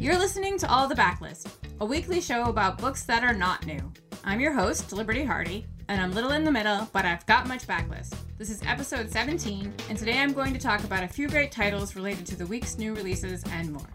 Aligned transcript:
You're 0.00 0.18
listening 0.18 0.58
to 0.58 0.68
All 0.68 0.88
the 0.88 0.96
Backlist, 0.96 1.48
a 1.80 1.86
weekly 1.86 2.20
show 2.20 2.46
about 2.46 2.78
books 2.78 3.04
that 3.04 3.22
are 3.22 3.32
not 3.32 3.64
new. 3.64 3.92
I'm 4.24 4.40
your 4.40 4.52
host, 4.52 4.92
Liberty 4.92 5.24
Hardy, 5.24 5.66
and 5.88 6.00
I'm 6.00 6.12
little 6.12 6.32
in 6.32 6.42
the 6.42 6.50
middle, 6.50 6.88
but 6.92 7.04
I've 7.04 7.24
got 7.26 7.46
much 7.46 7.68
backlist. 7.68 8.16
This 8.38 8.50
is 8.50 8.60
episode 8.66 9.08
17, 9.08 9.72
and 9.88 9.96
today 9.96 10.18
I'm 10.18 10.32
going 10.32 10.52
to 10.52 10.58
talk 10.58 10.82
about 10.82 11.04
a 11.04 11.08
few 11.08 11.28
great 11.28 11.52
titles 11.52 11.94
related 11.94 12.26
to 12.26 12.36
the 12.36 12.46
week's 12.46 12.76
new 12.76 12.92
releases 12.94 13.44
and 13.52 13.72
more. 13.72 13.88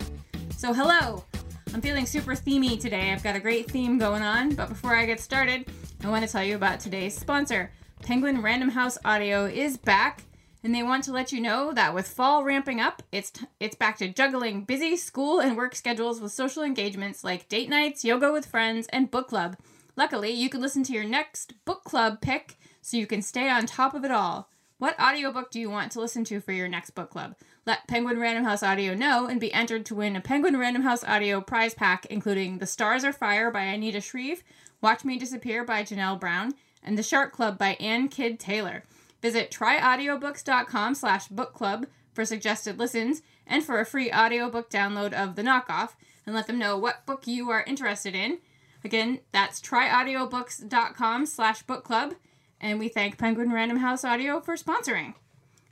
So, 0.56 0.74
hello! 0.74 1.26
I'm 1.74 1.82
feeling 1.82 2.06
super 2.06 2.32
themey 2.32 2.80
today. 2.80 3.12
I've 3.12 3.24
got 3.24 3.36
a 3.36 3.40
great 3.40 3.70
theme 3.70 3.98
going 3.98 4.24
on, 4.24 4.56
but 4.56 4.70
before 4.70 4.96
I 4.96 5.06
get 5.06 5.20
started, 5.20 5.68
I 6.04 6.10
want 6.10 6.24
to 6.26 6.32
tell 6.32 6.44
you 6.44 6.56
about 6.56 6.80
today's 6.80 7.18
sponsor. 7.18 7.72
Penguin 8.04 8.42
Random 8.42 8.70
House 8.70 9.00
Audio 9.04 9.46
is 9.46 9.78
back 9.78 10.24
and 10.64 10.74
they 10.74 10.84
want 10.84 11.04
to 11.06 11.12
let 11.12 11.32
you 11.32 11.42
know 11.42 11.74
that 11.74 11.94
with 11.96 12.08
fall 12.08 12.44
ramping 12.44 12.80
up, 12.80 13.02
it's 13.12 13.32
t- 13.32 13.48
it's 13.60 13.76
back 13.76 13.98
to 13.98 14.08
juggling 14.08 14.64
busy 14.64 14.96
school 14.96 15.40
and 15.40 15.58
work 15.58 15.74
schedules 15.74 16.22
with 16.22 16.32
social 16.32 16.62
engagements 16.62 17.24
like 17.24 17.50
date 17.50 17.70
nights, 17.70 18.06
yoga 18.06 18.32
with 18.32 18.46
friends, 18.46 18.88
and 18.94 19.10
book 19.10 19.30
club. 19.30 19.58
Luckily, 19.96 20.30
you 20.30 20.50
can 20.50 20.62
listen 20.62 20.84
to 20.84 20.94
your 20.94 21.04
next 21.04 21.54
book 21.66 21.84
club 21.84 22.22
pick 22.22 22.58
so 22.82 22.96
you 22.96 23.08
can 23.08 23.24
stay 23.24 23.50
on 23.50 23.66
top 23.66 23.96
of 23.96 24.06
it 24.06 24.12
all. 24.12 24.50
What 24.78 25.00
audiobook 25.00 25.50
do 25.50 25.60
you 25.60 25.72
want 25.72 25.92
to 25.94 26.00
listen 26.00 26.24
to 26.26 26.40
for 26.40 26.52
your 26.52 26.68
next 26.68 26.92
book 26.92 27.10
club? 27.10 27.36
Let 27.66 27.88
Penguin 27.88 28.20
Random 28.20 28.44
House 28.44 28.62
Audio 28.62 28.94
know 28.94 29.26
and 29.26 29.42
be 29.42 29.52
entered 29.52 29.86
to 29.88 29.96
win 29.96 30.16
a 30.16 30.22
Penguin 30.22 30.58
Random 30.58 30.84
House 30.84 31.04
Audio 31.04 31.42
prize 31.42 31.74
pack 31.74 32.06
including 32.06 32.60
The 32.60 32.68
Stars 32.68 33.04
Are 33.04 33.12
Fire 33.12 33.50
by 33.50 33.64
Anita 33.64 34.00
Shreve, 34.00 34.44
Watch 34.82 35.04
Me 35.04 35.18
Disappear 35.18 35.64
by 35.64 35.84
Janelle 35.84 36.20
Brown, 36.20 36.54
and 36.84 36.98
The 36.98 37.04
Shark 37.04 37.34
Club 37.34 37.58
by 37.58 37.76
Ann 37.80 38.08
Kidd 38.08 38.40
Taylor. 38.40 38.84
Visit 39.22 39.52
tryaudiobooks.com 39.52 40.96
slash 40.96 41.28
book 41.28 41.54
club 41.54 41.88
for 42.14 42.26
suggested 42.26 42.78
listens 42.78 43.22
and 43.46 43.64
for 43.64 43.80
a 43.80 43.86
free 43.86 44.12
audiobook 44.12 44.70
download 44.70 45.14
of 45.14 45.36
The 45.36 45.44
Knockoff 45.44 45.92
and 46.26 46.36
let 46.36 46.48
them 46.48 46.60
know 46.60 46.78
what 46.78 47.06
book 47.06 47.26
you 47.26 47.50
are 47.50 47.64
interested 47.64 48.14
in. 48.14 48.40
Again, 48.84 49.20
that's 49.32 49.60
tryaudiobooks.com 49.62 51.26
slash 51.26 51.64
book 51.64 51.84
club. 51.84 52.14
And 52.60 52.80
we 52.80 52.90
thank 52.90 53.18
Penguin 53.18 53.52
Random 53.52 53.78
House 53.78 54.04
Audio 54.04 54.40
for 54.40 54.56
sponsoring. 54.56 55.14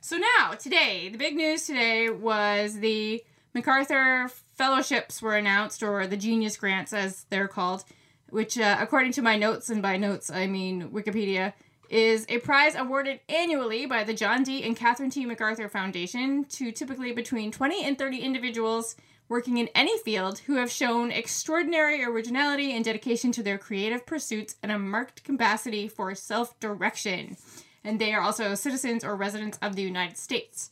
So 0.00 0.16
now, 0.16 0.52
today, 0.52 1.08
the 1.08 1.18
big 1.18 1.34
news 1.34 1.66
today 1.66 2.08
was 2.10 2.78
the 2.78 3.24
MacArthur 3.54 4.30
Fellowships 4.52 5.20
were 5.20 5.34
announced, 5.34 5.82
or 5.82 6.06
the 6.06 6.16
Genius 6.16 6.56
Grants 6.56 6.92
as 6.92 7.24
they're 7.30 7.48
called, 7.48 7.84
which, 8.30 8.58
uh, 8.58 8.76
according 8.80 9.12
to 9.12 9.22
my 9.22 9.36
notes, 9.36 9.70
and 9.70 9.82
by 9.82 9.96
notes 9.96 10.30
I 10.30 10.46
mean 10.46 10.90
Wikipedia, 10.90 11.52
is 11.88 12.26
a 12.28 12.38
prize 12.38 12.74
awarded 12.74 13.20
annually 13.28 13.86
by 13.86 14.04
the 14.04 14.14
John 14.14 14.42
D. 14.42 14.62
and 14.64 14.76
Catherine 14.76 15.10
T. 15.10 15.24
MacArthur 15.24 15.68
Foundation 15.68 16.44
to 16.46 16.72
typically 16.72 17.12
between 17.12 17.52
20 17.52 17.84
and 17.84 17.96
30 17.96 18.18
individuals 18.18 18.96
working 19.28 19.58
in 19.58 19.68
any 19.74 19.96
field 19.98 20.38
who 20.40 20.56
have 20.56 20.70
shown 20.70 21.10
extraordinary 21.10 22.04
originality 22.04 22.72
and 22.74 22.84
dedication 22.84 23.32
to 23.32 23.42
their 23.42 23.58
creative 23.58 24.06
pursuits 24.06 24.56
and 24.62 24.70
a 24.70 24.78
marked 24.78 25.24
capacity 25.24 25.88
for 25.88 26.14
self 26.14 26.58
direction. 26.60 27.36
And 27.84 28.00
they 28.00 28.12
are 28.12 28.20
also 28.20 28.54
citizens 28.54 29.04
or 29.04 29.14
residents 29.16 29.58
of 29.62 29.76
the 29.76 29.82
United 29.82 30.16
States 30.16 30.70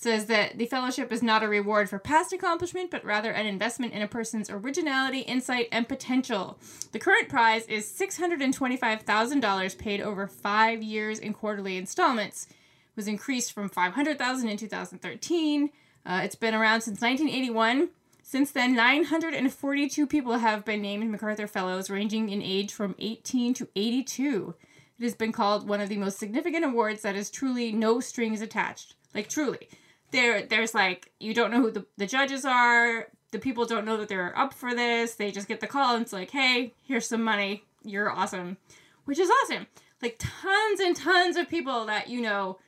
says 0.00 0.24
that 0.26 0.56
the 0.56 0.64
fellowship 0.64 1.12
is 1.12 1.22
not 1.22 1.42
a 1.42 1.48
reward 1.48 1.90
for 1.90 1.98
past 1.98 2.32
accomplishment, 2.32 2.90
but 2.90 3.04
rather 3.04 3.32
an 3.32 3.44
investment 3.44 3.92
in 3.92 4.00
a 4.00 4.08
person's 4.08 4.48
originality, 4.48 5.18
insight, 5.18 5.68
and 5.70 5.86
potential. 5.86 6.58
The 6.92 6.98
current 6.98 7.28
prize 7.28 7.66
is 7.66 7.84
$625,000 7.86 9.78
paid 9.78 10.00
over 10.00 10.26
five 10.26 10.82
years 10.82 11.18
in 11.18 11.34
quarterly 11.34 11.76
installments. 11.76 12.46
It 12.46 12.96
was 12.96 13.08
increased 13.08 13.52
from 13.52 13.68
500,000 13.68 14.48
in 14.48 14.56
2013. 14.56 15.68
Uh, 16.06 16.20
it's 16.24 16.34
been 16.34 16.54
around 16.54 16.80
since 16.80 17.02
1981. 17.02 17.90
Since 18.22 18.52
then, 18.52 18.74
942 18.74 20.06
people 20.06 20.38
have 20.38 20.64
been 20.64 20.80
named 20.80 21.10
MacArthur 21.10 21.46
Fellows, 21.46 21.90
ranging 21.90 22.30
in 22.30 22.40
age 22.40 22.72
from 22.72 22.94
18 22.98 23.52
to 23.52 23.68
82. 23.76 24.54
It 24.98 25.02
has 25.02 25.14
been 25.14 25.32
called 25.32 25.68
one 25.68 25.82
of 25.82 25.90
the 25.90 25.98
most 25.98 26.18
significant 26.18 26.64
awards 26.64 27.02
that 27.02 27.16
is 27.16 27.30
truly 27.30 27.70
no 27.70 28.00
strings 28.00 28.40
attached. 28.40 28.94
Like, 29.14 29.28
truly 29.28 29.68
there 30.10 30.42
there's 30.42 30.74
like 30.74 31.10
you 31.20 31.34
don't 31.34 31.50
know 31.50 31.60
who 31.60 31.70
the, 31.70 31.86
the 31.96 32.06
judges 32.06 32.44
are. 32.44 33.08
The 33.32 33.38
people 33.38 33.64
don't 33.64 33.84
know 33.84 33.96
that 33.96 34.08
they're 34.08 34.36
up 34.36 34.52
for 34.52 34.74
this. 34.74 35.14
They 35.14 35.30
just 35.30 35.48
get 35.48 35.60
the 35.60 35.66
call 35.66 35.94
and 35.94 36.02
it's 36.02 36.12
like 36.12 36.30
hey 36.30 36.74
here's 36.82 37.06
some 37.06 37.22
money. 37.22 37.64
You're 37.84 38.10
awesome. 38.10 38.56
Which 39.04 39.18
is 39.18 39.30
awesome. 39.42 39.66
Like 40.02 40.16
tons 40.18 40.80
and 40.80 40.96
tons 40.96 41.36
of 41.36 41.48
people 41.48 41.86
that 41.86 42.08
you 42.08 42.20
know 42.20 42.58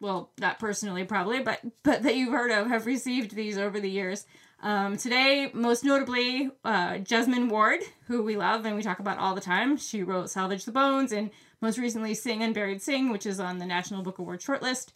well 0.00 0.30
not 0.38 0.58
personally 0.58 1.04
probably 1.04 1.40
but 1.40 1.60
but 1.82 2.02
that 2.02 2.16
you've 2.16 2.32
heard 2.32 2.50
of 2.50 2.68
have 2.68 2.86
received 2.86 3.34
these 3.34 3.58
over 3.58 3.80
the 3.80 3.90
years. 3.90 4.26
Um, 4.62 4.96
today 4.96 5.50
most 5.52 5.82
notably 5.84 6.50
uh, 6.64 6.94
Jesmyn 6.94 7.48
Ward 7.48 7.80
who 8.06 8.22
we 8.22 8.36
love 8.36 8.64
and 8.64 8.76
we 8.76 8.82
talk 8.82 9.00
about 9.00 9.18
all 9.18 9.34
the 9.34 9.40
time. 9.40 9.76
She 9.76 10.02
wrote 10.02 10.30
salvage 10.30 10.64
the 10.64 10.72
bones 10.72 11.12
and 11.12 11.30
most 11.60 11.78
recently 11.78 12.14
sing 12.14 12.42
unburied 12.42 12.82
sing 12.82 13.10
which 13.10 13.26
is 13.26 13.40
on 13.40 13.58
the 13.58 13.66
national 13.66 14.02
book 14.02 14.18
award 14.18 14.40
shortlist. 14.40 14.88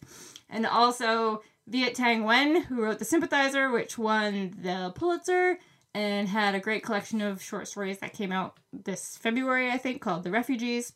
And 0.49 0.65
also 0.65 1.41
Viet 1.67 1.95
Thanh 1.95 2.21
Nguyen, 2.21 2.65
who 2.65 2.81
wrote 2.81 2.99
The 2.99 3.05
Sympathizer, 3.05 3.69
which 3.69 3.97
won 3.97 4.55
the 4.61 4.93
Pulitzer 4.95 5.59
and 5.93 6.29
had 6.29 6.55
a 6.55 6.59
great 6.59 6.83
collection 6.83 7.21
of 7.21 7.41
short 7.41 7.67
stories 7.67 7.97
that 7.99 8.13
came 8.13 8.31
out 8.31 8.57
this 8.71 9.17
February, 9.17 9.69
I 9.69 9.77
think, 9.77 10.01
called 10.01 10.23
The 10.23 10.31
Refugees. 10.31 10.93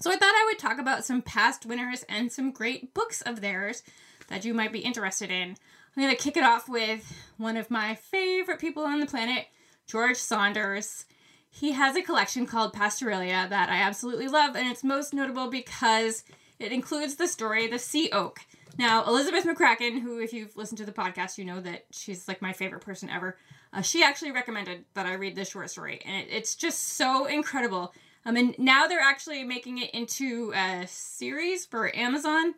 So 0.00 0.10
I 0.10 0.16
thought 0.16 0.34
I 0.34 0.44
would 0.50 0.58
talk 0.58 0.78
about 0.78 1.04
some 1.04 1.22
past 1.22 1.64
winners 1.64 2.04
and 2.08 2.30
some 2.30 2.50
great 2.50 2.92
books 2.92 3.22
of 3.22 3.40
theirs 3.40 3.82
that 4.28 4.44
you 4.44 4.52
might 4.52 4.72
be 4.72 4.80
interested 4.80 5.30
in. 5.30 5.50
I'm 5.96 6.02
going 6.02 6.14
to 6.14 6.22
kick 6.22 6.36
it 6.36 6.44
off 6.44 6.68
with 6.68 7.16
one 7.36 7.56
of 7.56 7.70
my 7.70 7.94
favorite 7.94 8.58
people 8.58 8.82
on 8.82 9.00
the 9.00 9.06
planet, 9.06 9.46
George 9.86 10.16
Saunders. 10.16 11.06
He 11.48 11.72
has 11.72 11.94
a 11.94 12.02
collection 12.02 12.46
called 12.46 12.74
Pastoralia 12.74 13.46
that 13.48 13.70
I 13.70 13.76
absolutely 13.76 14.26
love, 14.26 14.56
and 14.56 14.68
it's 14.68 14.82
most 14.82 15.14
notable 15.14 15.48
because 15.48 16.24
it 16.58 16.72
includes 16.72 17.14
the 17.14 17.28
story 17.28 17.68
The 17.68 17.78
Sea 17.78 18.10
Oak. 18.10 18.40
Now, 18.76 19.04
Elizabeth 19.04 19.44
McCracken, 19.44 20.00
who, 20.00 20.18
if 20.18 20.32
you've 20.32 20.56
listened 20.56 20.78
to 20.78 20.84
the 20.84 20.92
podcast, 20.92 21.38
you 21.38 21.44
know 21.44 21.60
that 21.60 21.84
she's 21.92 22.26
like 22.26 22.42
my 22.42 22.52
favorite 22.52 22.80
person 22.82 23.08
ever. 23.08 23.36
Uh, 23.72 23.82
she 23.82 24.02
actually 24.02 24.32
recommended 24.32 24.84
that 24.94 25.06
I 25.06 25.14
read 25.14 25.36
this 25.36 25.50
short 25.50 25.70
story, 25.70 26.00
and 26.04 26.16
it, 26.16 26.28
it's 26.30 26.54
just 26.54 26.80
so 26.80 27.26
incredible. 27.26 27.94
Um, 28.26 28.36
and 28.36 28.54
now 28.58 28.86
they're 28.86 29.00
actually 29.00 29.44
making 29.44 29.78
it 29.78 29.90
into 29.90 30.52
a 30.54 30.86
series 30.86 31.66
for 31.66 31.94
Amazon 31.94 32.54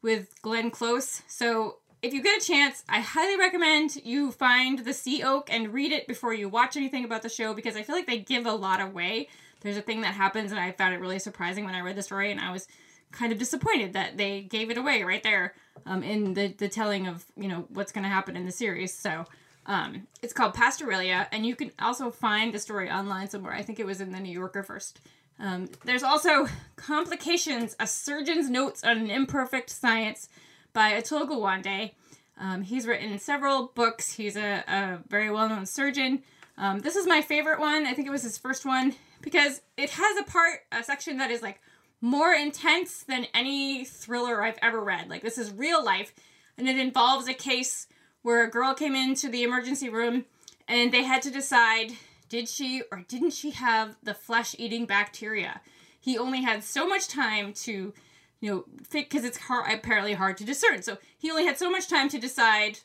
with 0.00 0.40
Glenn 0.42 0.70
Close. 0.70 1.22
So 1.26 1.78
if 2.02 2.14
you 2.14 2.22
get 2.22 2.40
a 2.42 2.46
chance, 2.46 2.84
I 2.88 3.00
highly 3.00 3.36
recommend 3.36 3.96
you 4.04 4.30
find 4.30 4.78
The 4.78 4.94
Sea 4.94 5.22
Oak 5.22 5.48
and 5.52 5.74
read 5.74 5.92
it 5.92 6.06
before 6.06 6.32
you 6.32 6.48
watch 6.48 6.76
anything 6.76 7.04
about 7.04 7.22
the 7.22 7.28
show 7.28 7.52
because 7.52 7.76
I 7.76 7.82
feel 7.82 7.96
like 7.96 8.06
they 8.06 8.18
give 8.18 8.46
a 8.46 8.52
lot 8.52 8.80
away. 8.80 9.28
There's 9.60 9.76
a 9.76 9.82
thing 9.82 10.02
that 10.02 10.14
happens, 10.14 10.52
and 10.52 10.60
I 10.60 10.70
found 10.70 10.94
it 10.94 11.00
really 11.00 11.18
surprising 11.18 11.64
when 11.64 11.74
I 11.74 11.80
read 11.80 11.96
the 11.96 12.02
story, 12.02 12.30
and 12.30 12.40
I 12.40 12.52
was 12.52 12.68
kind 13.12 13.32
of 13.32 13.38
disappointed 13.38 13.92
that 13.94 14.16
they 14.16 14.42
gave 14.42 14.70
it 14.70 14.78
away 14.78 15.02
right 15.02 15.22
there 15.22 15.54
um, 15.86 16.02
in 16.02 16.34
the, 16.34 16.48
the 16.48 16.68
telling 16.68 17.06
of 17.06 17.24
you 17.36 17.48
know 17.48 17.66
what's 17.68 17.92
going 17.92 18.04
to 18.04 18.10
happen 18.10 18.36
in 18.36 18.46
the 18.46 18.52
series. 18.52 18.92
So 18.96 19.24
um, 19.66 20.06
it's 20.22 20.32
called 20.32 20.54
pastoralia 20.54 21.26
and 21.32 21.44
you 21.44 21.54
can 21.54 21.70
also 21.78 22.10
find 22.10 22.52
the 22.52 22.58
story 22.58 22.90
online 22.90 23.28
somewhere. 23.28 23.52
I 23.52 23.62
think 23.62 23.78
it 23.80 23.86
was 23.86 24.00
in 24.00 24.12
the 24.12 24.20
new 24.20 24.32
yorker 24.32 24.62
first. 24.62 25.00
Um, 25.40 25.68
there's 25.84 26.02
also 26.02 26.48
complications 26.76 27.76
a 27.78 27.86
surgeon's 27.86 28.50
notes 28.50 28.82
on 28.82 28.98
an 28.98 29.10
imperfect 29.10 29.70
science 29.70 30.28
by 30.72 30.92
atul 30.92 31.28
gawande 31.28 31.92
um, 32.40 32.62
he's 32.62 32.86
written 32.86 33.18
several 33.18 33.72
books. 33.74 34.12
He's 34.12 34.36
a, 34.36 34.62
a 34.66 34.98
very 35.08 35.30
well-known 35.30 35.66
surgeon. 35.66 36.22
Um, 36.56 36.80
this 36.80 36.96
is 36.96 37.06
my 37.06 37.22
favorite 37.22 37.60
one. 37.60 37.86
I 37.86 37.94
think 37.94 38.06
it 38.06 38.10
was 38.10 38.22
his 38.22 38.38
first 38.38 38.64
one 38.64 38.94
because 39.20 39.60
it 39.76 39.90
has 39.90 40.18
a 40.18 40.22
part 40.24 40.60
a 40.72 40.82
section 40.82 41.18
that 41.18 41.30
is 41.30 41.42
like 41.42 41.60
more 42.00 42.32
intense 42.32 43.02
than 43.02 43.26
any 43.34 43.84
thriller 43.84 44.42
I've 44.42 44.58
ever 44.62 44.80
read. 44.80 45.08
Like, 45.08 45.22
this 45.22 45.38
is 45.38 45.52
real 45.52 45.84
life, 45.84 46.12
and 46.56 46.68
it 46.68 46.78
involves 46.78 47.28
a 47.28 47.34
case 47.34 47.86
where 48.22 48.44
a 48.44 48.50
girl 48.50 48.74
came 48.74 48.94
into 48.94 49.28
the 49.28 49.42
emergency 49.42 49.88
room 49.88 50.24
and 50.66 50.92
they 50.92 51.02
had 51.04 51.22
to 51.22 51.30
decide 51.30 51.92
did 52.28 52.48
she 52.48 52.82
or 52.92 53.04
didn't 53.08 53.30
she 53.32 53.52
have 53.52 53.96
the 54.02 54.12
flesh 54.12 54.54
eating 54.58 54.84
bacteria. 54.84 55.62
He 55.98 56.18
only 56.18 56.42
had 56.42 56.62
so 56.62 56.86
much 56.86 57.08
time 57.08 57.54
to, 57.54 57.94
you 58.40 58.50
know, 58.50 58.64
because 58.92 59.24
it's 59.24 59.38
hard, 59.38 59.72
apparently 59.72 60.12
hard 60.12 60.36
to 60.36 60.44
discern. 60.44 60.82
So 60.82 60.98
he 61.16 61.30
only 61.30 61.46
had 61.46 61.58
so 61.58 61.70
much 61.70 61.88
time 61.88 62.08
to 62.10 62.18
decide 62.18 62.80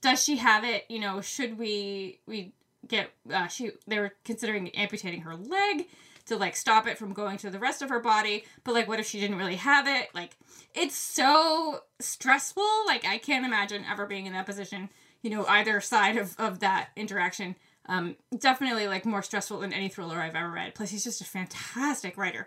does 0.00 0.22
she 0.22 0.36
have 0.36 0.64
it? 0.64 0.84
You 0.88 1.00
know, 1.00 1.20
should 1.20 1.58
we 1.58 2.20
we 2.26 2.52
get 2.86 3.10
uh, 3.32 3.48
she 3.48 3.70
they 3.86 3.98
were 3.98 4.12
considering 4.24 4.68
amputating 4.70 5.22
her 5.22 5.34
leg 5.34 5.86
to 6.26 6.36
like 6.36 6.56
stop 6.56 6.86
it 6.86 6.98
from 6.98 7.12
going 7.12 7.36
to 7.38 7.50
the 7.50 7.58
rest 7.58 7.82
of 7.82 7.88
her 7.90 8.00
body. 8.00 8.44
But 8.64 8.74
like, 8.74 8.88
what 8.88 9.00
if 9.00 9.06
she 9.06 9.20
didn't 9.20 9.38
really 9.38 9.56
have 9.56 9.86
it? 9.86 10.08
Like, 10.14 10.36
it's 10.74 10.96
so 10.96 11.80
stressful. 12.00 12.66
Like, 12.86 13.06
I 13.06 13.18
can't 13.18 13.46
imagine 13.46 13.84
ever 13.90 14.06
being 14.06 14.26
in 14.26 14.32
that 14.32 14.46
position, 14.46 14.90
you 15.22 15.30
know, 15.30 15.44
either 15.46 15.80
side 15.80 16.16
of, 16.16 16.34
of 16.38 16.60
that 16.60 16.88
interaction. 16.96 17.56
Um, 17.86 18.16
definitely 18.38 18.88
like 18.88 19.04
more 19.04 19.22
stressful 19.22 19.60
than 19.60 19.72
any 19.72 19.88
thriller 19.88 20.18
I've 20.18 20.34
ever 20.34 20.50
read. 20.50 20.74
Plus, 20.74 20.90
he's 20.90 21.04
just 21.04 21.20
a 21.20 21.24
fantastic 21.24 22.16
writer. 22.16 22.46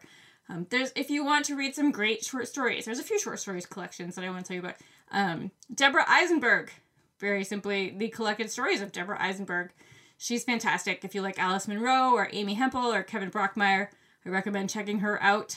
Um, 0.49 0.65
there's 0.69 0.91
if 0.95 1.09
you 1.09 1.25
want 1.25 1.45
to 1.45 1.55
read 1.55 1.75
some 1.75 1.91
great 1.91 2.23
short 2.23 2.47
stories, 2.47 2.85
there's 2.85 2.99
a 2.99 3.03
few 3.03 3.19
short 3.19 3.39
stories 3.39 3.65
collections 3.65 4.15
that 4.15 4.23
I 4.23 4.29
want 4.29 4.45
to 4.45 4.47
tell 4.47 4.55
you 4.55 4.61
about. 4.61 4.77
Um, 5.11 5.51
Deborah 5.73 6.05
Eisenberg, 6.07 6.71
very 7.19 7.43
simply, 7.43 7.93
the 7.95 8.09
collected 8.09 8.49
stories 8.49 8.81
of 8.81 8.91
Deborah 8.91 9.21
Eisenberg. 9.21 9.71
She's 10.17 10.43
fantastic. 10.43 11.05
If 11.05 11.13
you 11.13 11.21
like 11.21 11.39
Alice 11.39 11.67
Munro 11.67 12.11
or 12.11 12.29
Amy 12.31 12.55
Hempel 12.55 12.91
or 12.91 13.03
Kevin 13.03 13.31
Brockmeier, 13.31 13.89
I 14.25 14.29
recommend 14.29 14.69
checking 14.69 14.99
her 14.99 15.21
out. 15.21 15.55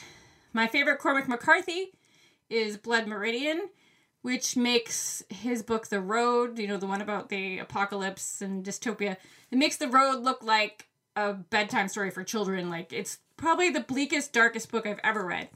My 0.52 0.66
favorite 0.66 0.98
Cormac 0.98 1.28
McCarthy 1.28 1.92
is 2.50 2.76
Blood 2.76 3.06
Meridian, 3.06 3.70
which 4.22 4.56
makes 4.56 5.22
his 5.30 5.62
book 5.62 5.88
The 5.88 6.00
Road, 6.00 6.58
you 6.58 6.68
know, 6.68 6.76
the 6.76 6.86
one 6.86 7.00
about 7.00 7.30
the 7.30 7.58
apocalypse 7.58 8.42
and 8.42 8.64
dystopia, 8.64 9.16
it 9.50 9.58
makes 9.58 9.76
The 9.76 9.88
Road 9.88 10.22
look 10.22 10.42
like 10.42 10.88
a 11.16 11.32
bedtime 11.32 11.88
story 11.88 12.10
for 12.10 12.22
children. 12.22 12.68
Like 12.68 12.92
it's 12.92 13.18
probably 13.36 13.70
the 13.70 13.80
bleakest, 13.80 14.32
darkest 14.32 14.70
book 14.70 14.86
I've 14.86 15.00
ever 15.02 15.24
read. 15.24 15.48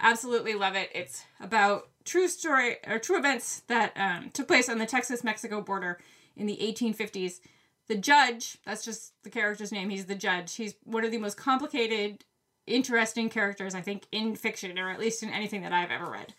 Absolutely 0.00 0.54
love 0.54 0.76
it. 0.76 0.90
It's 0.94 1.24
about 1.40 1.88
true 2.04 2.28
story 2.28 2.76
or 2.86 2.98
true 2.98 3.18
events 3.18 3.60
that 3.68 3.92
um, 3.96 4.30
took 4.30 4.48
place 4.48 4.68
on 4.68 4.78
the 4.78 4.86
Texas 4.86 5.24
Mexico 5.24 5.60
border 5.60 5.98
in 6.36 6.46
the 6.46 6.56
1850s. 6.56 7.40
The 7.88 7.96
judge, 7.96 8.58
that's 8.64 8.84
just 8.84 9.12
the 9.22 9.30
character's 9.30 9.72
name, 9.72 9.90
he's 9.90 10.06
the 10.06 10.14
judge. 10.14 10.54
He's 10.54 10.74
one 10.84 11.04
of 11.04 11.10
the 11.10 11.18
most 11.18 11.36
complicated, 11.36 12.24
interesting 12.66 13.28
characters, 13.28 13.74
I 13.74 13.80
think, 13.80 14.06
in 14.12 14.36
fiction, 14.36 14.78
or 14.78 14.90
at 14.90 15.00
least 15.00 15.22
in 15.22 15.30
anything 15.30 15.62
that 15.62 15.72
I've 15.72 15.90
ever 15.90 16.10
read. 16.10 16.34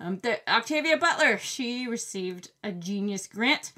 Um, 0.00 0.18
the 0.22 0.40
Octavia 0.50 0.96
Butler, 0.96 1.38
she 1.38 1.86
received 1.86 2.50
a 2.62 2.72
genius 2.72 3.26
grant. 3.26 3.72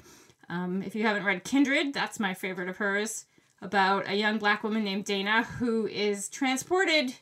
Um, 0.49 0.81
if 0.81 0.95
you 0.95 1.03
haven't 1.03 1.25
read 1.25 1.43
Kindred, 1.43 1.93
that's 1.93 2.19
my 2.19 2.33
favorite 2.33 2.69
of 2.69 2.77
hers, 2.77 3.25
about 3.61 4.07
a 4.07 4.15
young 4.15 4.37
black 4.37 4.63
woman 4.63 4.83
named 4.83 5.05
Dana 5.05 5.43
who 5.43 5.87
is 5.87 6.29
transported 6.29 7.15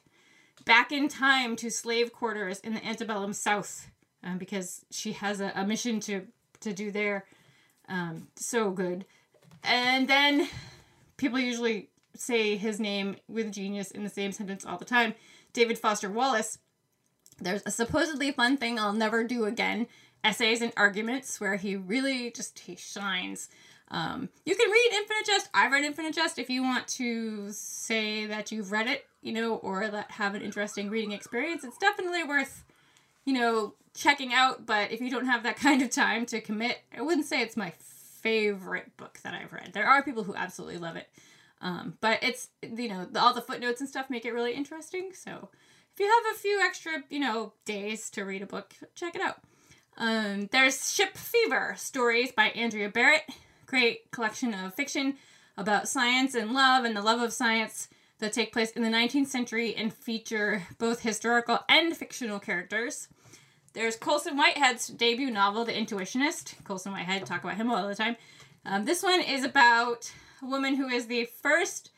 back 0.65 0.91
in 0.91 1.07
time 1.07 1.55
to 1.57 1.69
slave 1.69 2.11
quarters 2.11 2.59
in 2.59 2.73
the 2.73 2.85
antebellum 2.85 3.33
South 3.33 3.89
um, 4.23 4.37
because 4.37 4.85
she 4.91 5.13
has 5.13 5.39
a, 5.39 5.51
a, 5.55 5.65
mission 5.65 5.99
to 6.01 6.23
to 6.59 6.73
do 6.73 6.91
there. 6.91 7.25
Um, 7.87 8.27
so 8.35 8.71
good, 8.71 9.05
and 9.67 10.07
then 10.07 10.47
people 11.17 11.39
usually 11.39 11.89
say 12.15 12.55
his 12.55 12.79
name 12.79 13.17
with 13.27 13.51
genius 13.51 13.91
in 13.91 14.03
the 14.03 14.09
same 14.09 14.31
sentence 14.31 14.65
all 14.65 14.77
the 14.77 14.85
time. 14.85 15.13
David 15.53 15.77
Foster 15.77 16.09
Wallace. 16.09 16.59
There's 17.39 17.63
a 17.65 17.71
supposedly 17.71 18.31
fun 18.31 18.57
thing 18.57 18.79
I'll 18.79 18.93
never 18.93 19.23
do 19.23 19.45
again. 19.45 19.87
Essays 20.23 20.61
and 20.61 20.71
arguments 20.77 21.39
where 21.39 21.55
he 21.55 21.75
really 21.75 22.31
just 22.31 22.59
he 22.59 22.75
shines. 22.75 23.49
Um, 23.91 24.29
you 24.45 24.55
can 24.55 24.71
read 24.71 24.91
Infinite 24.93 25.25
Jest. 25.25 25.49
I've 25.53 25.71
read 25.71 25.83
Infinite 25.83 26.15
Jest. 26.15 26.39
If 26.39 26.49
you 26.49 26.63
want 26.63 26.87
to 26.89 27.51
say 27.51 28.25
that 28.25 28.51
you've 28.51 28.71
read 28.71 28.87
it, 28.87 29.05
you 29.21 29.33
know, 29.33 29.55
or 29.57 29.87
that 29.87 30.11
have 30.11 30.33
an 30.33 30.41
interesting 30.41 30.89
reading 30.89 31.11
experience, 31.11 31.63
it's 31.63 31.77
definitely 31.77 32.23
worth, 32.23 32.63
you 33.25 33.33
know, 33.33 33.75
checking 33.93 34.33
out. 34.33 34.65
But 34.65 34.91
if 34.91 35.01
you 35.01 35.11
don't 35.11 35.27
have 35.27 35.43
that 35.43 35.55
kind 35.57 35.81
of 35.81 35.91
time 35.91 36.25
to 36.27 36.41
commit, 36.41 36.79
I 36.97 37.01
wouldn't 37.01 37.27
say 37.27 37.41
it's 37.41 37.57
my 37.57 37.73
favorite 38.25 38.97
book 38.97 39.19
that 39.23 39.35
I've 39.35 39.53
read. 39.53 39.71
There 39.73 39.87
are 39.87 40.01
people 40.01 40.23
who 40.23 40.35
absolutely 40.35 40.79
love 40.79 40.95
it. 40.95 41.07
Um, 41.61 41.97
but 42.01 42.19
it's, 42.23 42.49
you 42.61 42.89
know, 42.89 43.07
all 43.15 43.33
the 43.33 43.41
footnotes 43.41 43.81
and 43.81 43.89
stuff 43.89 44.09
make 44.09 44.25
it 44.25 44.33
really 44.33 44.53
interesting. 44.53 45.11
So 45.13 45.49
if 45.93 45.99
you 45.99 46.07
have 46.07 46.35
a 46.35 46.39
few 46.39 46.59
extra, 46.61 47.03
you 47.09 47.19
know, 47.19 47.53
days 47.65 48.09
to 48.11 48.25
read 48.25 48.41
a 48.41 48.47
book, 48.47 48.73
check 48.95 49.15
it 49.15 49.21
out. 49.21 49.41
Um, 49.97 50.49
there's 50.51 50.93
Ship 50.93 51.15
Fever 51.15 51.75
stories 51.77 52.31
by 52.31 52.47
Andrea 52.49 52.89
Barrett 52.89 53.23
great 53.65 54.11
collection 54.11 54.53
of 54.53 54.73
fiction 54.73 55.15
about 55.57 55.87
science 55.87 56.35
and 56.35 56.53
love 56.53 56.85
and 56.85 56.95
the 56.95 57.01
love 57.01 57.21
of 57.21 57.33
science 57.33 57.87
that 58.19 58.33
take 58.33 58.53
place 58.53 58.71
in 58.71 58.83
the 58.83 58.89
19th 58.89 59.27
century 59.27 59.75
and 59.75 59.93
feature 59.93 60.63
both 60.77 61.01
historical 61.01 61.59
and 61.67 61.95
fictional 61.95 62.39
characters. 62.39 63.07
There's 63.75 63.97
Colson 63.97 64.37
Whitehead's 64.37 64.87
debut 64.87 65.29
novel, 65.29 65.65
The 65.65 65.73
Intuitionist. 65.73 66.63
Colson 66.63 66.93
Whitehead, 66.93 67.25
talk 67.25 67.43
about 67.43 67.57
him 67.57 67.69
all 67.69 67.85
the 67.85 67.93
time. 67.93 68.15
Um, 68.65 68.85
this 68.85 69.03
one 69.03 69.19
is 69.19 69.43
about 69.43 70.09
a 70.41 70.45
woman 70.45 70.75
who 70.75 70.87
is 70.87 71.07
the 71.07 71.25
first 71.25 71.91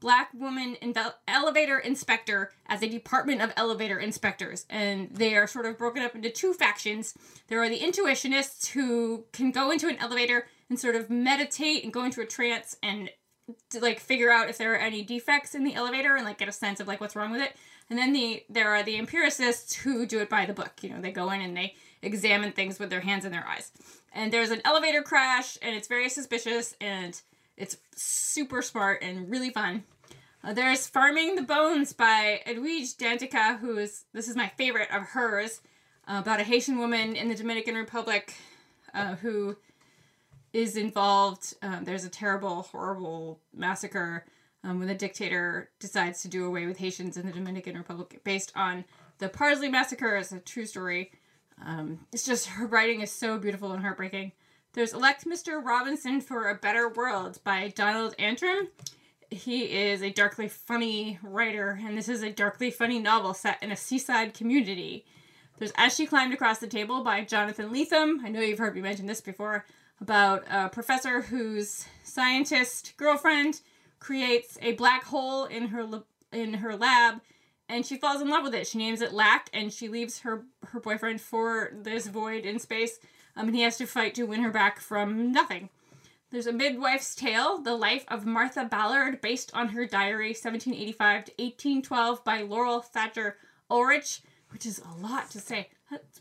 black 0.00 0.30
woman 0.32 0.78
elevator 1.26 1.78
inspector 1.78 2.50
as 2.66 2.82
a 2.82 2.88
department 2.88 3.42
of 3.42 3.52
elevator 3.58 3.98
inspectors. 3.98 4.64
And 4.70 5.10
they 5.10 5.36
are 5.36 5.46
sort 5.46 5.66
of 5.66 5.76
broken 5.76 6.02
up 6.02 6.14
into 6.14 6.30
two 6.30 6.54
factions. 6.54 7.12
There 7.48 7.62
are 7.62 7.68
the 7.68 7.80
intuitionists 7.80 8.68
who 8.68 9.26
can 9.32 9.50
go 9.50 9.70
into 9.70 9.88
an 9.88 9.98
elevator 9.98 10.46
and 10.70 10.80
sort 10.80 10.96
of 10.96 11.10
meditate 11.10 11.84
and 11.84 11.92
go 11.92 12.04
into 12.04 12.22
a 12.22 12.26
trance 12.26 12.78
and 12.82 13.10
like 13.78 14.00
figure 14.00 14.30
out 14.30 14.48
if 14.48 14.56
there 14.56 14.72
are 14.72 14.78
any 14.78 15.02
defects 15.02 15.54
in 15.54 15.62
the 15.62 15.74
elevator 15.74 16.16
and 16.16 16.24
like 16.24 16.38
get 16.38 16.48
a 16.48 16.52
sense 16.52 16.80
of 16.80 16.88
like 16.88 17.02
what's 17.02 17.16
wrong 17.16 17.30
with 17.30 17.42
it. 17.42 17.54
And 17.90 17.98
then 17.98 18.12
the 18.12 18.44
there 18.48 18.74
are 18.74 18.82
the 18.82 18.96
empiricists 18.96 19.74
who 19.74 20.06
do 20.06 20.20
it 20.20 20.28
by 20.28 20.46
the 20.46 20.52
book. 20.52 20.72
You 20.82 20.90
know, 20.90 21.00
they 21.00 21.12
go 21.12 21.30
in 21.30 21.40
and 21.40 21.56
they 21.56 21.74
examine 22.02 22.52
things 22.52 22.78
with 22.78 22.90
their 22.90 23.00
hands 23.00 23.24
and 23.24 23.32
their 23.32 23.46
eyes. 23.46 23.72
And 24.12 24.32
there's 24.32 24.50
an 24.50 24.62
elevator 24.64 25.02
crash 25.02 25.58
and 25.62 25.74
it's 25.74 25.88
very 25.88 26.08
suspicious 26.08 26.74
and 26.80 27.20
it's 27.56 27.76
super 27.94 28.62
smart 28.62 29.02
and 29.02 29.30
really 29.30 29.50
fun. 29.50 29.84
Uh, 30.44 30.52
there's 30.52 30.86
Farming 30.86 31.34
the 31.34 31.42
Bones 31.42 31.92
by 31.92 32.40
Edwige 32.46 32.96
Danticat, 32.96 33.58
who 33.58 33.76
is 33.78 34.04
this 34.12 34.28
is 34.28 34.36
my 34.36 34.48
favorite 34.56 34.90
of 34.92 35.02
hers, 35.02 35.60
uh, 36.06 36.18
about 36.20 36.40
a 36.40 36.44
Haitian 36.44 36.78
woman 36.78 37.16
in 37.16 37.28
the 37.28 37.34
Dominican 37.34 37.74
Republic 37.74 38.34
uh, 38.94 39.16
who 39.16 39.56
is 40.52 40.76
involved. 40.76 41.54
Um, 41.62 41.84
there's 41.84 42.04
a 42.04 42.08
terrible, 42.08 42.62
horrible 42.62 43.40
massacre 43.52 44.24
um, 44.64 44.78
when 44.78 44.88
the 44.88 44.94
dictator 44.94 45.70
decides 45.78 46.22
to 46.22 46.28
do 46.28 46.46
away 46.46 46.66
with 46.66 46.78
Haitians 46.78 47.16
in 47.16 47.26
the 47.26 47.32
Dominican 47.32 47.76
Republic 47.76 48.20
based 48.24 48.52
on 48.56 48.84
the 49.18 49.28
Parsley 49.28 49.68
Massacre. 49.68 50.16
It's 50.16 50.32
a 50.32 50.40
true 50.40 50.66
story. 50.66 51.12
Um, 51.64 52.00
it's 52.12 52.24
just 52.26 52.46
her 52.46 52.66
writing 52.66 53.00
is 53.00 53.10
so 53.10 53.38
beautiful 53.38 53.72
and 53.72 53.82
heartbreaking. 53.82 54.32
There's 54.74 54.92
Elect 54.92 55.24
Mr. 55.24 55.64
Robinson 55.64 56.20
for 56.20 56.48
a 56.48 56.54
Better 56.54 56.88
World 56.88 57.40
by 57.42 57.68
Donald 57.68 58.14
Antrim. 58.18 58.68
He 59.30 59.64
is 59.64 60.02
a 60.02 60.10
darkly 60.10 60.48
funny 60.48 61.18
writer, 61.22 61.78
and 61.84 61.98
this 61.98 62.08
is 62.08 62.22
a 62.22 62.30
darkly 62.30 62.70
funny 62.70 62.98
novel 62.98 63.34
set 63.34 63.62
in 63.62 63.70
a 63.70 63.76
seaside 63.76 64.34
community. 64.34 65.04
There's 65.58 65.72
As 65.76 65.94
She 65.94 66.06
Climbed 66.06 66.32
Across 66.32 66.60
the 66.60 66.66
Table 66.66 67.02
by 67.02 67.24
Jonathan 67.24 67.70
Lethem. 67.70 68.24
I 68.24 68.28
know 68.28 68.40
you've 68.40 68.58
heard 68.58 68.74
me 68.74 68.80
mention 68.80 69.06
this 69.06 69.20
before 69.20 69.66
about 70.00 70.44
a 70.48 70.68
professor 70.68 71.22
whose 71.22 71.84
scientist 72.04 72.94
girlfriend 72.96 73.60
creates 73.98 74.58
a 74.62 74.72
black 74.72 75.04
hole 75.04 75.44
in 75.44 75.68
her 75.68 76.02
in 76.32 76.54
her 76.54 76.76
lab 76.76 77.20
and 77.68 77.84
she 77.84 77.96
falls 77.96 78.20
in 78.20 78.28
love 78.28 78.44
with 78.44 78.54
it. 78.54 78.66
She 78.66 78.78
names 78.78 79.00
it 79.00 79.12
Lack 79.12 79.50
and 79.52 79.72
she 79.72 79.88
leaves 79.88 80.20
her 80.20 80.44
her 80.68 80.80
boyfriend 80.80 81.20
for 81.20 81.70
this 81.74 82.06
void 82.06 82.44
in 82.44 82.58
space. 82.58 82.98
Um, 83.36 83.48
and 83.48 83.56
he 83.56 83.62
has 83.62 83.76
to 83.76 83.86
fight 83.86 84.14
to 84.14 84.24
win 84.24 84.42
her 84.42 84.50
back 84.50 84.80
from 84.80 85.30
nothing. 85.30 85.68
There's 86.30 86.46
a 86.46 86.52
midwife's 86.52 87.14
tale, 87.14 87.58
The 87.58 87.74
Life 87.74 88.04
of 88.08 88.26
Martha 88.26 88.64
Ballard, 88.64 89.20
based 89.22 89.50
on 89.54 89.68
her 89.68 89.86
diary, 89.86 90.28
1785 90.28 91.24
to 91.24 91.32
1812, 91.38 92.24
by 92.24 92.42
Laurel 92.42 92.80
Thatcher 92.80 93.36
Ulrich, 93.70 94.20
which 94.50 94.66
is 94.66 94.80
a 94.80 95.00
lot 95.00 95.30
to 95.30 95.40
say. 95.40 95.70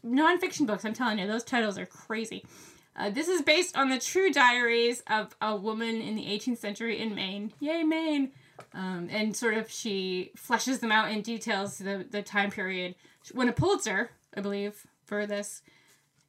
nonfiction 0.06 0.66
books, 0.66 0.86
I'm 0.86 0.94
telling 0.94 1.20
you, 1.20 1.28
those 1.28 1.44
titles 1.44 1.78
are 1.78 1.86
crazy. 1.86 2.46
Uh, 2.98 3.12
this 3.12 3.28
is 3.28 3.44
based 3.44 3.78
on 3.78 3.90
the 3.90 4.00
true 4.00 4.32
diaries 4.32 5.04
of 5.08 5.36
a 5.40 5.56
woman 5.56 6.02
in 6.02 6.16
the 6.16 6.26
18th 6.26 6.58
century 6.58 7.00
in 7.00 7.14
Maine. 7.14 7.54
Yay, 7.60 7.84
Maine! 7.84 8.32
Um, 8.74 9.08
and 9.12 9.36
sort 9.36 9.54
of 9.54 9.70
she 9.70 10.32
fleshes 10.36 10.80
them 10.80 10.92
out 10.92 11.12
in 11.12 11.22
details 11.22 11.78
the, 11.78 12.06
the 12.10 12.24
time 12.24 12.50
period. 12.50 12.96
She 13.24 13.34
won 13.36 13.50
a 13.50 13.54
Pulitzer, 13.54 14.10
I 14.36 14.42
believe, 14.42 14.88
for 15.06 15.28
this. 15.28 15.62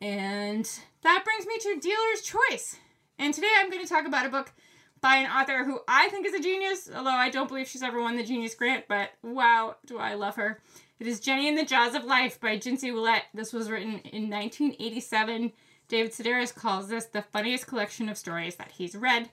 And 0.00 0.68
that 1.02 1.24
brings 1.24 1.46
me 1.46 1.58
to 1.58 1.80
Dealer's 1.80 2.22
Choice. 2.22 2.76
And 3.18 3.32
today 3.32 3.48
I'm 3.58 3.70
going 3.70 3.82
to 3.82 3.88
talk 3.88 4.06
about 4.06 4.26
a 4.26 4.30
book 4.30 4.52
by 5.00 5.16
an 5.16 5.30
author 5.30 5.64
who 5.64 5.80
I 5.88 6.08
think 6.10 6.26
is 6.26 6.34
a 6.34 6.40
genius, 6.40 6.90
although 6.94 7.10
I 7.10 7.30
don't 7.30 7.48
believe 7.48 7.68
she's 7.68 7.82
ever 7.82 8.00
won 8.00 8.16
the 8.16 8.24
Genius 8.24 8.54
Grant, 8.54 8.84
but 8.88 9.10
wow, 9.22 9.76
do 9.86 9.98
I 9.98 10.14
love 10.14 10.36
her. 10.36 10.60
It 10.98 11.06
is 11.06 11.20
Jenny 11.20 11.48
and 11.48 11.56
the 11.56 11.64
Jaws 11.64 11.94
of 11.94 12.04
Life 12.04 12.40
by 12.40 12.58
Jincy 12.58 12.92
Willett. 12.92 13.22
This 13.32 13.52
was 13.52 13.70
written 13.70 14.00
in 14.00 14.28
1987 14.28 15.52
David 15.88 16.12
Sedaris 16.12 16.54
calls 16.54 16.88
this 16.88 17.06
the 17.06 17.22
funniest 17.22 17.66
collection 17.66 18.08
of 18.08 18.18
stories 18.18 18.56
that 18.56 18.72
he's 18.72 18.94
read. 18.94 19.30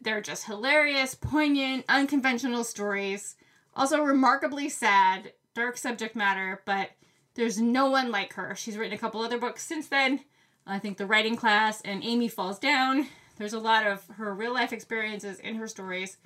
They're 0.00 0.20
just 0.20 0.44
hilarious, 0.44 1.14
poignant, 1.14 1.84
unconventional 1.88 2.62
stories. 2.64 3.34
Also, 3.74 4.00
remarkably 4.00 4.68
sad, 4.68 5.32
dark 5.54 5.76
subject 5.76 6.14
matter, 6.14 6.62
but 6.64 6.90
there's 7.34 7.60
no 7.60 7.90
one 7.90 8.10
like 8.10 8.34
her. 8.34 8.54
She's 8.54 8.76
written 8.76 8.94
a 8.94 8.98
couple 8.98 9.20
other 9.22 9.38
books 9.38 9.64
since 9.64 9.88
then. 9.88 10.20
I 10.66 10.78
think 10.78 10.98
The 10.98 11.06
Writing 11.06 11.36
Class 11.36 11.80
and 11.80 12.04
Amy 12.04 12.28
Falls 12.28 12.58
Down. 12.58 13.06
There's 13.36 13.52
a 13.52 13.60
lot 13.60 13.86
of 13.86 14.04
her 14.16 14.34
real 14.34 14.52
life 14.52 14.72
experiences 14.72 15.38
in 15.40 15.56
her 15.56 15.66
stories. 15.66 16.16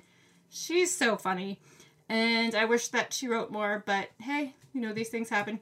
She's 0.49 0.95
so 0.95 1.15
funny. 1.15 1.59
And 2.09 2.53
I 2.53 2.65
wish 2.65 2.89
that 2.89 3.13
she 3.13 3.27
wrote 3.27 3.51
more, 3.51 3.83
but 3.85 4.09
hey, 4.19 4.53
you 4.73 4.81
know, 4.81 4.93
these 4.93 5.09
things 5.09 5.29
happen. 5.29 5.59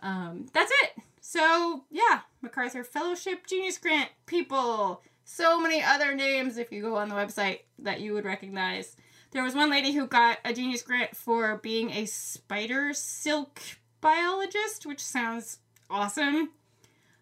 Um, 0.00 0.46
that's 0.52 0.70
it. 0.82 1.02
So, 1.32 1.84
yeah, 1.92 2.22
MacArthur 2.42 2.82
Fellowship, 2.82 3.46
Genius 3.46 3.78
Grant, 3.78 4.10
people, 4.26 5.00
so 5.22 5.60
many 5.60 5.80
other 5.80 6.12
names 6.12 6.58
if 6.58 6.72
you 6.72 6.82
go 6.82 6.96
on 6.96 7.08
the 7.08 7.14
website 7.14 7.60
that 7.78 8.00
you 8.00 8.14
would 8.14 8.24
recognize. 8.24 8.96
There 9.30 9.44
was 9.44 9.54
one 9.54 9.70
lady 9.70 9.92
who 9.92 10.08
got 10.08 10.38
a 10.44 10.52
genius 10.52 10.82
grant 10.82 11.14
for 11.14 11.58
being 11.58 11.92
a 11.92 12.06
spider 12.06 12.92
silk 12.94 13.60
biologist, 14.00 14.86
which 14.86 14.98
sounds 14.98 15.60
awesome. 15.88 16.50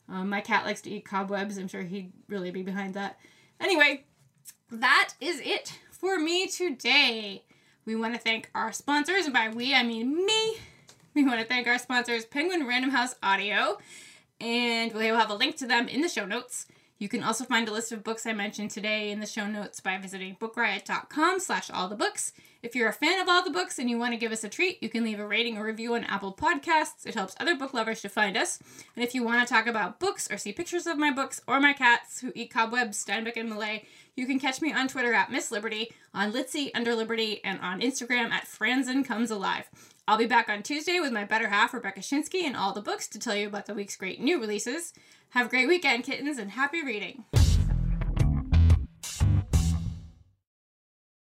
Um, 0.09 0.31
my 0.31 0.41
cat 0.41 0.65
likes 0.65 0.81
to 0.81 0.91
eat 0.91 1.05
cobwebs. 1.05 1.59
I'm 1.59 1.69
sure 1.69 1.83
he'd 1.83 2.15
really 2.29 2.51
be 2.51 2.63
behind 2.63 2.95
that. 2.95 3.19
Anyway, 3.61 4.07
that 4.71 5.13
is 5.21 5.43
it 5.45 5.79
for 5.91 6.19
me 6.19 6.47
today. 6.47 7.45
We 7.85 7.95
want 7.95 8.15
to 8.15 8.21
thank 8.21 8.51
our 8.55 8.73
sponsors, 8.73 9.27
and 9.27 9.35
by 9.35 9.51
we, 9.51 9.75
I 9.75 9.83
mean 9.83 10.25
me. 10.25 10.57
We 11.29 11.35
want 11.35 11.47
to 11.47 11.55
thank 11.55 11.67
our 11.67 11.79
sponsors, 11.79 12.25
Penguin 12.25 12.67
Random 12.67 12.91
House 12.91 13.15
Audio, 13.23 13.77
and 14.41 14.95
we'll 14.95 15.19
have 15.19 15.29
a 15.29 15.35
link 15.35 15.57
to 15.57 15.67
them 15.67 15.87
in 15.87 16.01
the 16.01 16.09
show 16.09 16.25
notes. 16.25 16.65
You 16.99 17.11
can 17.11 17.23
also 17.23 17.45
find 17.45 17.69
a 17.69 17.71
list 17.71 17.93
of 17.93 18.03
books 18.03 18.25
I 18.25 18.33
mentioned 18.33 18.71
today 18.71 19.11
in 19.11 19.21
the 19.21 19.27
show 19.27 19.47
notes 19.47 19.79
by 19.79 19.99
visiting 19.99 20.37
bookriot.com 20.37 21.41
slash 21.41 21.69
all 21.71 21.87
the 21.87 21.97
books. 21.97 22.33
If 22.63 22.75
you're 22.75 22.89
a 22.89 22.95
fan 22.95 23.21
of 23.21 23.29
all 23.29 23.45
the 23.45 23.51
books 23.51 23.79
and 23.79 23.91
you 23.91 23.99
want 23.99 24.15
to 24.15 24.19
give 24.19 24.33
us 24.33 24.43
a 24.43 24.49
treat, 24.49 24.83
you 24.83 24.89
can 24.89 25.05
leave 25.05 25.21
a 25.21 25.27
rating 25.27 25.59
or 25.59 25.65
review 25.67 25.97
on 25.97 26.05
Apple 26.05 26.33
Podcasts. 26.33 27.05
It 27.05 27.15
helps 27.15 27.37
other 27.39 27.55
book 27.55 27.75
lovers 27.75 28.01
to 28.01 28.09
find 28.09 28.35
us. 28.35 28.59
And 28.97 29.05
if 29.05 29.15
you 29.15 29.23
want 29.23 29.47
to 29.47 29.55
talk 29.55 29.67
about 29.67 30.01
books 30.01 30.31
or 30.31 30.39
see 30.39 30.55
pictures 30.55 30.87
of 30.87 30.97
my 30.97 31.13
books 31.13 31.43
or 31.47 31.61
my 31.61 31.75
cats 31.75 32.23
who 32.23 32.33
eat 32.35 32.51
cobwebs, 32.51 33.05
Steinbeck 33.05 33.37
and 33.37 33.51
Millay, 33.51 33.85
you 34.17 34.25
can 34.25 34.39
catch 34.41 34.63
me 34.63 34.73
on 34.73 34.89
Twitter 34.89 35.13
at 35.13 35.31
Miss 35.31 35.51
Liberty, 35.51 35.93
on 36.15 36.33
Litzy 36.33 36.71
under 36.75 36.95
Liberty, 36.95 37.45
and 37.45 37.61
on 37.61 37.83
Instagram 37.83 38.31
at 38.31 38.47
Franzen 38.47 39.05
Comes 39.05 39.31
Alive. 39.31 39.69
I'll 40.09 40.17
be 40.17 40.25
back 40.25 40.49
on 40.49 40.63
Tuesday 40.63 41.01
with 41.01 41.13
my 41.13 41.25
better 41.25 41.49
half, 41.49 41.75
Rebecca 41.75 42.01
Schinsky, 42.01 42.45
and 42.45 42.57
all 42.57 42.73
the 42.73 42.81
books 42.81 43.07
to 43.09 43.19
tell 43.19 43.37
you 43.37 43.47
about 43.47 43.67
the 43.67 43.75
week's 43.75 43.95
great 43.95 44.19
new 44.19 44.41
releases. 44.41 44.95
Have 45.33 45.49
a 45.49 45.51
great 45.51 45.69
weekend, 45.69 46.05
kittens, 46.05 46.39
and 46.39 46.53
happy 46.53 46.83
reading. 46.83 47.27